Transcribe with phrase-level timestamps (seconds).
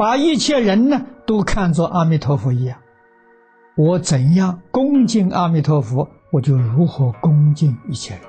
[0.00, 2.78] 把一切人呢都看作阿弥陀佛一样。
[3.76, 8.22] 我怎样恭敬阿弥陀佛，我就如何恭敬一切人。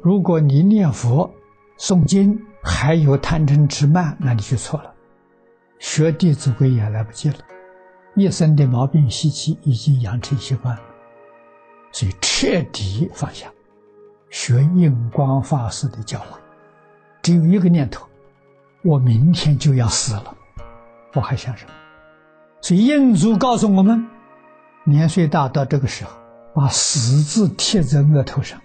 [0.00, 1.28] 如果你念佛、
[1.76, 4.94] 诵经还有贪嗔痴慢，那你就错了。
[5.80, 7.38] 学《弟子规》也来不及了，
[8.14, 10.82] 一生的毛病习气已经养成习惯了，
[11.90, 13.48] 所以彻底放下。
[14.30, 16.38] 学印光法师的教诲，
[17.22, 18.06] 只有一个念头：
[18.84, 20.36] 我明天就要死了，
[21.14, 21.72] 我还想什么？
[22.60, 24.06] 所以印祖告诉我们，
[24.84, 26.10] 年岁大到这个时候，
[26.54, 28.60] 把死字贴在额头上。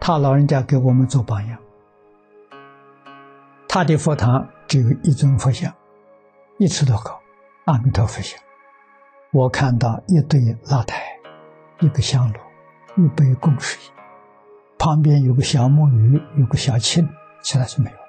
[0.00, 1.58] 他老人家给我们做榜样。
[3.68, 5.72] 他的佛堂只有一尊佛像，
[6.58, 7.20] 一尺多高，
[7.66, 8.38] 阿弥陀佛像。
[9.30, 11.00] 我看到一堆蜡台，
[11.80, 13.80] 一个香炉，一杯供水，
[14.78, 17.08] 旁边有个小木鱼，有个小磬，
[17.42, 18.02] 其他是没有的。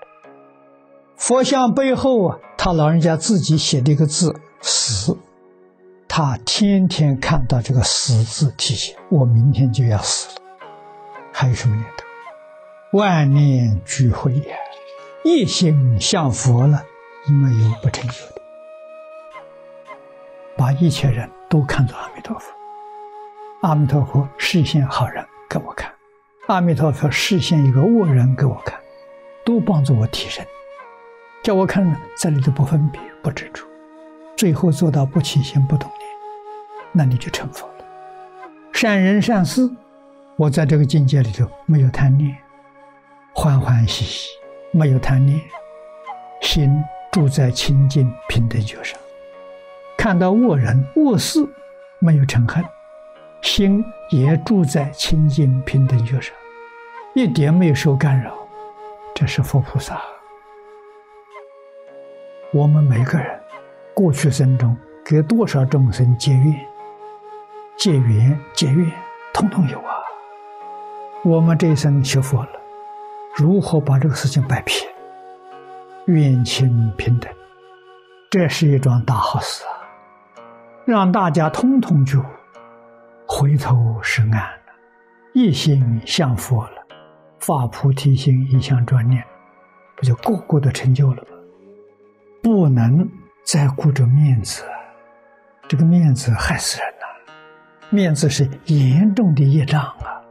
[1.15, 4.33] 佛像背后啊，他老人家自己写的一个字
[4.63, 5.17] “死”，
[6.07, 10.45] 他天天看到这个“死”字，提醒我明天就要死了。
[11.33, 12.97] 还有什么念头？
[12.97, 14.55] 万念俱灰呀，
[15.25, 16.81] 一心向佛了，
[17.27, 18.41] 没有不成就的。
[20.55, 22.49] 把一切人都看作阿弥陀佛，
[23.63, 25.91] 阿弥陀佛示现好人给我看，
[26.47, 28.79] 阿弥陀佛示现一个恶人给我看，
[29.43, 30.45] 都帮助我提升，
[31.43, 31.85] 叫我看
[32.17, 33.65] 这里的不分别、不执着，
[34.37, 36.09] 最后做到不起心、不动念，
[36.93, 37.85] 那你就成佛了。
[38.71, 39.69] 善人善事。
[40.35, 42.35] 我在这个境界里头没有贪念，
[43.35, 44.29] 欢欢喜喜，
[44.71, 45.39] 没有贪念，
[46.41, 48.97] 心住在清净平等觉上。
[49.97, 51.45] 看到恶人恶事，
[51.99, 52.63] 没有嗔恨，
[53.41, 56.33] 心也住在清净平等觉上，
[57.13, 58.33] 一点没有受干扰。
[59.13, 60.01] 这是佛菩萨。
[62.53, 63.27] 我们每个人
[63.95, 66.55] 过去生中给多少众生结缘、
[67.75, 68.91] 结缘、结缘，
[69.33, 69.95] 通通有啊。
[71.23, 72.49] 我们这一生学佛了，
[73.35, 74.87] 如何把这个事情摆平？
[76.05, 77.27] 愿亲平等，
[78.29, 79.73] 这是一桩大好事啊！
[80.85, 82.23] 让大家通通就
[83.25, 84.73] 回头是岸了，
[85.33, 86.85] 一心向佛了，
[87.39, 89.23] 发菩提心，一向专念，
[89.95, 91.29] 不就个个都成就了吗？
[92.43, 93.09] 不能
[93.45, 94.65] 再顾着面子，
[95.65, 97.07] 这个面子害死人了，
[97.89, 100.21] 面子是严重的业障啊！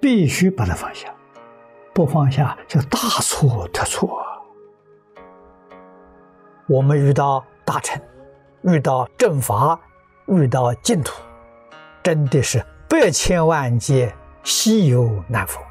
[0.00, 1.12] 必须把它放下，
[1.92, 4.18] 不放下就大错特错。
[6.66, 8.00] 我们遇到大臣，
[8.62, 9.78] 遇到正法，
[10.28, 11.20] 遇到净土，
[12.02, 15.62] 真的是百千万劫稀有难逢。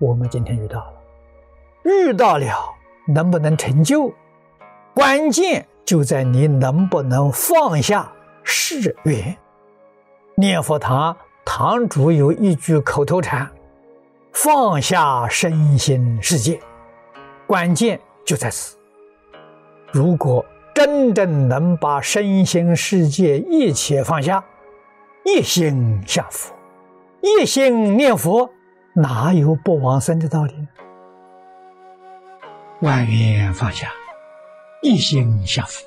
[0.00, 0.94] 我们今天遇到了，
[1.84, 2.74] 遇到了，
[3.06, 4.12] 能不能成就？
[4.94, 9.36] 关键就在你能不能放下誓愿。
[10.36, 11.16] 念佛堂。
[11.44, 13.50] 堂主有一句口头禅
[14.32, 16.60] ：“放下身心世界，
[17.48, 18.78] 关键就在此。
[19.90, 24.42] 如果真正能把身心世界一切放下，
[25.24, 26.54] 一心向佛，
[27.20, 28.48] 一心念佛，
[28.94, 30.68] 哪有不往生的道理呢？
[32.82, 33.88] 万缘放下，
[34.82, 35.84] 一心向佛，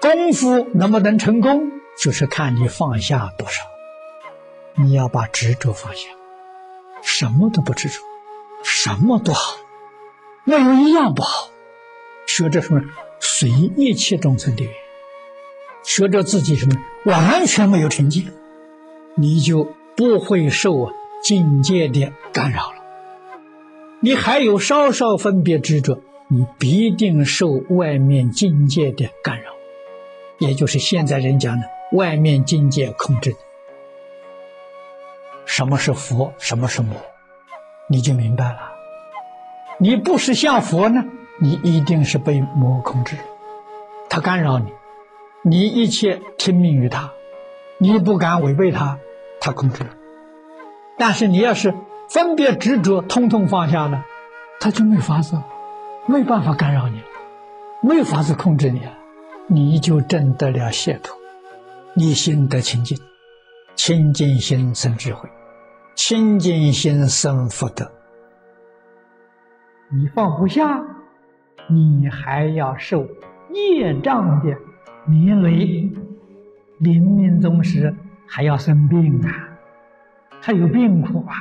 [0.00, 3.64] 功夫能不能成功，就是看你放下多少。”
[4.76, 6.08] 你要把执着放下，
[7.02, 8.00] 什么都不执着，
[8.62, 9.56] 什么都好，
[10.44, 11.50] 没有一样不好。
[12.26, 12.80] 学着什么
[13.18, 14.72] 随一切众生的缘，
[15.82, 18.32] 学着自己什么完全没有成见，
[19.16, 22.76] 你就不会受啊境界的干扰了。
[23.98, 26.00] 你还有稍稍分别执着，
[26.32, 29.50] 你必定受外面境界的干扰，
[30.38, 33.34] 也就是现在人讲的外面境界控制。
[35.44, 36.94] 什么是佛，什么是魔，
[37.88, 38.70] 你就明白了。
[39.78, 41.04] 你不是像佛呢，
[41.40, 43.16] 你一定是被魔控制，
[44.08, 44.70] 他干扰你，
[45.42, 47.10] 你一切听命于他，
[47.78, 49.00] 你不敢违背他，
[49.40, 49.84] 他控制。
[50.96, 51.74] 但是你要是
[52.08, 54.04] 分别执着，通通放下了，
[54.60, 55.36] 他就没法子，
[56.06, 57.00] 没办法干扰你，
[57.82, 58.92] 没有法子控制你了，
[59.46, 61.16] 你就证得了解脱，
[61.94, 62.98] 你心得清净，
[63.74, 65.28] 清净心生智慧。
[65.96, 67.90] 清净心生福德，
[69.92, 70.82] 你放不下，
[71.68, 73.06] 你还要受
[73.52, 74.56] 业障的
[75.06, 75.92] 连累，
[76.78, 77.94] 临命终时
[78.26, 79.28] 还要生病啊，
[80.40, 81.34] 还有病苦啊。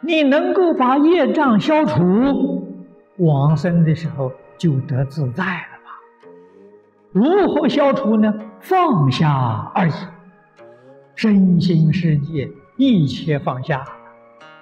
[0.00, 2.57] 你能够把业障消除，
[3.18, 5.90] 往生的时候就得自在了吧？
[7.12, 8.32] 如何消除呢？
[8.60, 9.92] 放下而已。
[11.14, 13.84] 身心世界一切放下，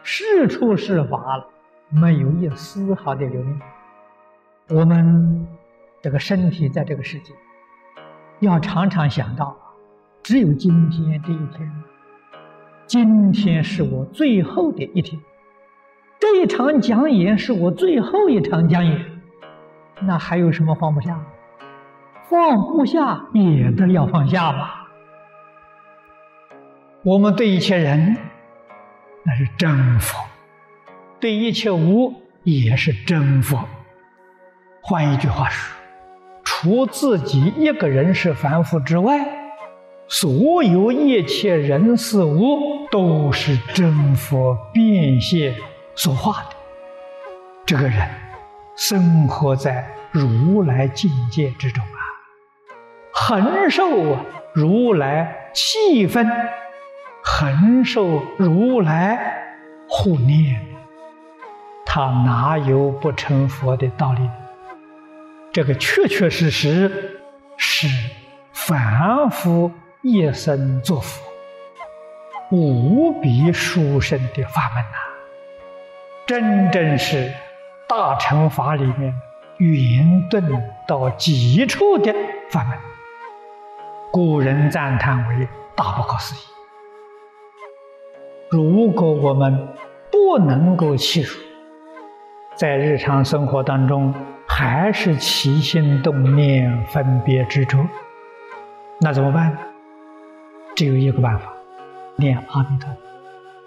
[0.03, 1.47] 是处是法了，
[1.91, 3.61] 没有一丝毫的留恋。
[4.71, 5.47] 我们
[6.03, 7.35] 这个身体在这个世界，
[8.41, 9.55] 要常常想到，
[10.23, 11.83] 只有今天这一天，
[12.87, 15.21] 今天是我最后的一天，
[16.19, 19.05] 这一场讲演是我最后一场讲演，
[20.03, 21.21] 那还有什么放不下？
[22.29, 24.89] 放不下也得要放下吧。
[27.05, 28.17] 我们对一切人，
[29.23, 30.17] 那是真佛；
[31.21, 33.61] 对一切物也是真佛。
[34.81, 35.77] 换一句话说，
[36.43, 39.25] 除自己一个人是凡夫之外，
[40.09, 45.55] 所有一切人事物都是真佛变现
[45.97, 46.57] 说话的。
[47.67, 48.09] 这个人
[48.77, 51.99] 生活在如来境界之中啊，
[53.13, 54.17] 很受
[54.55, 56.31] 如来气氛，
[57.25, 59.59] 很受如来
[59.89, 60.61] 护念，
[61.85, 64.31] 他哪有不成佛的道理？
[65.53, 67.19] 这个确确实实
[67.57, 67.89] 是
[68.53, 69.73] 凡夫
[70.03, 71.25] 一生作佛，
[72.53, 75.06] 无比殊胜的法门呐！
[76.27, 77.33] 真正是
[77.89, 79.15] 大乘法里面
[79.59, 80.43] 圆顿
[80.85, 82.13] 到极处的
[82.51, 82.77] 法门，
[84.11, 85.47] 古人赞叹为
[85.77, 86.39] 大不可思议。
[88.51, 89.69] 如果我们
[90.11, 91.39] 不能够细数，
[92.57, 94.13] 在日常生活当中，
[94.49, 97.87] 还是起心动念、分别执着，
[99.01, 99.59] 那怎么办呢？
[100.75, 101.53] 只有一个办法，
[102.17, 102.91] 念阿弥陀，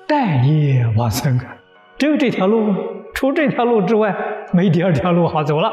[0.05, 1.55] 待业往生啊！
[1.99, 2.73] 只有这条路，
[3.13, 4.15] 除这条路之外，
[4.53, 5.69] 没第二条路好走了。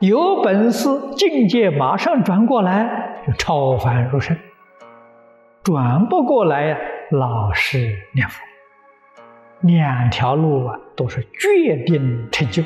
[0.00, 4.36] 有本事境界马上转过来，就超凡入圣；
[5.64, 6.78] 转不过来呀，
[7.10, 7.78] 老是
[8.14, 8.44] 念佛。
[9.62, 12.62] 两条路啊，都是决定成就。